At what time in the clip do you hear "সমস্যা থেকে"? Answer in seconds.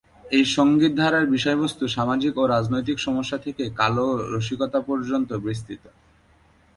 2.99-3.63